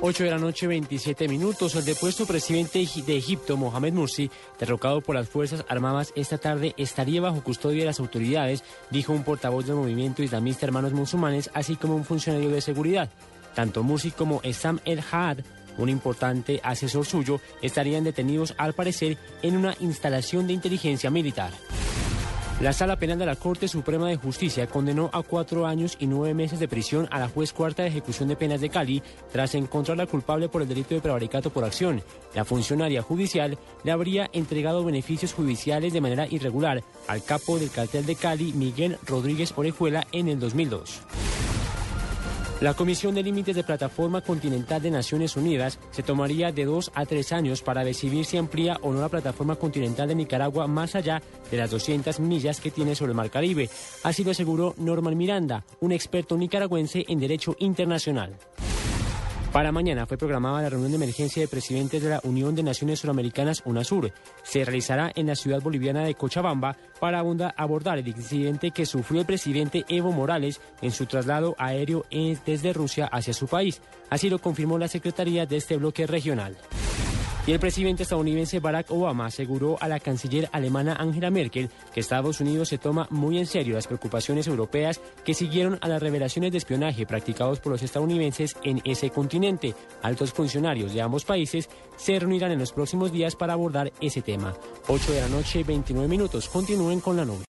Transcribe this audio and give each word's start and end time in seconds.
8 0.00 0.22
de 0.22 0.30
la 0.30 0.38
noche, 0.38 0.68
27 0.68 1.26
minutos. 1.26 1.74
El 1.74 1.84
depuesto 1.84 2.24
presidente 2.24 2.78
de 3.04 3.16
Egipto, 3.16 3.56
Mohamed 3.56 3.94
Mursi, 3.94 4.30
derrocado 4.56 5.00
por 5.00 5.16
las 5.16 5.28
Fuerzas 5.28 5.64
Armadas 5.68 6.12
esta 6.14 6.38
tarde, 6.38 6.72
estaría 6.76 7.20
bajo 7.20 7.42
custodia 7.42 7.80
de 7.80 7.86
las 7.86 7.98
autoridades, 7.98 8.62
dijo 8.90 9.12
un 9.12 9.24
portavoz 9.24 9.66
del 9.66 9.74
movimiento 9.74 10.22
islamista 10.22 10.66
Hermanos 10.66 10.92
Musulmanes, 10.92 11.50
así 11.52 11.74
como 11.74 11.96
un 11.96 12.04
funcionario 12.04 12.50
de 12.50 12.60
seguridad. 12.60 13.10
Tanto 13.56 13.82
Mursi 13.82 14.12
como 14.12 14.40
Essam 14.44 14.78
El 14.84 15.00
Haad, 15.00 15.38
un 15.78 15.88
importante 15.88 16.60
asesor 16.62 17.04
suyo, 17.04 17.40
estarían 17.60 18.04
detenidos 18.04 18.54
al 18.56 18.74
parecer 18.74 19.18
en 19.42 19.56
una 19.56 19.74
instalación 19.80 20.46
de 20.46 20.52
inteligencia 20.52 21.10
militar. 21.10 21.50
La 22.60 22.72
Sala 22.72 22.96
Penal 22.96 23.20
de 23.20 23.26
la 23.26 23.36
Corte 23.36 23.68
Suprema 23.68 24.08
de 24.08 24.16
Justicia 24.16 24.66
condenó 24.66 25.10
a 25.12 25.22
cuatro 25.22 25.64
años 25.64 25.96
y 26.00 26.08
nueve 26.08 26.34
meses 26.34 26.58
de 26.58 26.66
prisión 26.66 27.06
a 27.12 27.20
la 27.20 27.28
juez 27.28 27.52
cuarta 27.52 27.84
de 27.84 27.88
ejecución 27.88 28.28
de 28.28 28.34
penas 28.34 28.60
de 28.60 28.68
Cali 28.68 29.00
tras 29.30 29.54
encontrarla 29.54 30.06
culpable 30.06 30.48
por 30.48 30.62
el 30.62 30.68
delito 30.68 30.92
de 30.92 31.00
prevaricato 31.00 31.50
por 31.50 31.64
acción. 31.64 32.02
La 32.34 32.44
funcionaria 32.44 33.00
judicial 33.00 33.56
le 33.84 33.92
habría 33.92 34.28
entregado 34.32 34.84
beneficios 34.84 35.34
judiciales 35.34 35.92
de 35.92 36.00
manera 36.00 36.26
irregular 36.26 36.82
al 37.06 37.22
capo 37.22 37.60
del 37.60 37.70
cartel 37.70 38.04
de 38.06 38.16
Cali, 38.16 38.52
Miguel 38.52 38.98
Rodríguez 39.06 39.52
Orejuela, 39.54 40.08
en 40.10 40.26
el 40.26 40.40
2002. 40.40 41.02
La 42.60 42.74
Comisión 42.74 43.14
de 43.14 43.22
Límites 43.22 43.54
de 43.54 43.62
Plataforma 43.62 44.20
Continental 44.20 44.82
de 44.82 44.90
Naciones 44.90 45.36
Unidas 45.36 45.78
se 45.92 46.02
tomaría 46.02 46.50
de 46.50 46.64
dos 46.64 46.90
a 46.96 47.06
tres 47.06 47.32
años 47.32 47.62
para 47.62 47.84
decidir 47.84 48.24
si 48.24 48.36
amplía 48.36 48.78
o 48.82 48.92
no 48.92 49.00
la 49.00 49.08
plataforma 49.08 49.54
continental 49.54 50.08
de 50.08 50.16
Nicaragua 50.16 50.66
más 50.66 50.96
allá 50.96 51.22
de 51.52 51.56
las 51.56 51.70
200 51.70 52.18
millas 52.18 52.60
que 52.60 52.72
tiene 52.72 52.96
sobre 52.96 53.12
el 53.12 53.16
Mar 53.16 53.30
Caribe. 53.30 53.70
Así 54.02 54.24
lo 54.24 54.32
aseguró 54.32 54.74
Norman 54.76 55.16
Miranda, 55.16 55.64
un 55.78 55.92
experto 55.92 56.36
nicaragüense 56.36 57.04
en 57.06 57.20
derecho 57.20 57.54
internacional. 57.60 58.36
Para 59.52 59.72
mañana 59.72 60.06
fue 60.06 60.18
programada 60.18 60.60
la 60.60 60.68
reunión 60.68 60.90
de 60.90 60.96
emergencia 60.96 61.40
de 61.40 61.48
presidentes 61.48 62.02
de 62.02 62.10
la 62.10 62.20
Unión 62.22 62.54
de 62.54 62.62
Naciones 62.62 63.00
Suramericanas, 63.00 63.62
UNASUR. 63.64 64.12
Se 64.42 64.62
realizará 64.62 65.10
en 65.14 65.26
la 65.26 65.36
ciudad 65.36 65.62
boliviana 65.62 66.04
de 66.04 66.14
Cochabamba 66.14 66.76
para 67.00 67.20
abordar 67.56 67.98
el 67.98 68.08
incidente 68.08 68.72
que 68.72 68.84
sufrió 68.84 69.20
el 69.20 69.26
presidente 69.26 69.86
Evo 69.88 70.12
Morales 70.12 70.60
en 70.82 70.90
su 70.90 71.06
traslado 71.06 71.56
aéreo 71.58 72.04
desde 72.44 72.74
Rusia 72.74 73.08
hacia 73.10 73.32
su 73.32 73.46
país. 73.46 73.80
Así 74.10 74.28
lo 74.28 74.38
confirmó 74.38 74.78
la 74.78 74.86
Secretaría 74.86 75.46
de 75.46 75.56
este 75.56 75.78
bloque 75.78 76.06
regional. 76.06 76.54
Y 77.48 77.52
el 77.52 77.60
presidente 77.60 78.02
estadounidense 78.02 78.60
Barack 78.60 78.90
Obama 78.90 79.24
aseguró 79.24 79.78
a 79.80 79.88
la 79.88 80.00
canciller 80.00 80.50
alemana 80.52 80.96
Angela 80.98 81.30
Merkel 81.30 81.70
que 81.94 82.00
Estados 82.00 82.42
Unidos 82.42 82.68
se 82.68 82.76
toma 82.76 83.06
muy 83.08 83.38
en 83.38 83.46
serio 83.46 83.74
las 83.74 83.86
preocupaciones 83.86 84.46
europeas 84.46 85.00
que 85.24 85.32
siguieron 85.32 85.78
a 85.80 85.88
las 85.88 86.02
revelaciones 86.02 86.52
de 86.52 86.58
espionaje 86.58 87.06
practicados 87.06 87.60
por 87.60 87.72
los 87.72 87.82
estadounidenses 87.82 88.54
en 88.64 88.82
ese 88.84 89.08
continente. 89.08 89.74
Altos 90.02 90.34
funcionarios 90.34 90.92
de 90.92 91.00
ambos 91.00 91.24
países 91.24 91.70
se 91.96 92.18
reunirán 92.18 92.52
en 92.52 92.58
los 92.58 92.74
próximos 92.74 93.12
días 93.12 93.34
para 93.34 93.54
abordar 93.54 93.94
ese 93.98 94.20
tema. 94.20 94.52
8 94.86 95.10
de 95.10 95.20
la 95.22 95.28
noche, 95.28 95.64
29 95.64 96.06
minutos. 96.06 96.50
Continúen 96.50 97.00
con 97.00 97.16
la 97.16 97.24
nube. 97.24 97.46